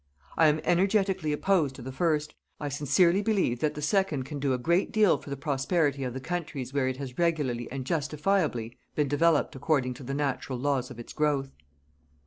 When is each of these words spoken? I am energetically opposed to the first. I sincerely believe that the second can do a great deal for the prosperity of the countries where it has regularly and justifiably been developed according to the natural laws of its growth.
I 0.35 0.47
am 0.47 0.61
energetically 0.63 1.31
opposed 1.31 1.75
to 1.75 1.83
the 1.83 1.91
first. 1.91 2.33
I 2.59 2.69
sincerely 2.69 3.21
believe 3.21 3.59
that 3.59 3.75
the 3.75 3.83
second 3.83 4.23
can 4.23 4.39
do 4.39 4.51
a 4.51 4.57
great 4.57 4.91
deal 4.91 5.19
for 5.19 5.29
the 5.29 5.37
prosperity 5.37 6.03
of 6.03 6.15
the 6.15 6.19
countries 6.19 6.73
where 6.73 6.87
it 6.87 6.97
has 6.97 7.19
regularly 7.19 7.71
and 7.71 7.85
justifiably 7.85 8.79
been 8.95 9.07
developed 9.07 9.55
according 9.55 9.93
to 9.93 10.03
the 10.03 10.15
natural 10.15 10.57
laws 10.57 10.89
of 10.89 10.97
its 10.97 11.13
growth. 11.13 11.51